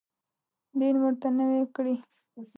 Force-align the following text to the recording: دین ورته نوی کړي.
دین 0.79 0.95
ورته 1.03 1.27
نوی 1.37 1.63
کړي. 1.75 1.95